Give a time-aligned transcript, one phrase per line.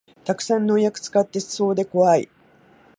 [0.25, 2.27] たくさん農薬使ってそうでこわい